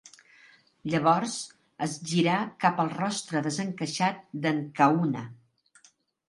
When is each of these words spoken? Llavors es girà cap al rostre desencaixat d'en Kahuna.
Llavors 0.93 1.35
es 1.87 1.97
girà 2.11 2.37
cap 2.65 2.81
al 2.85 2.89
rostre 2.95 3.43
desencaixat 3.49 4.25
d'en 4.47 4.65
Kahuna. 4.81 5.23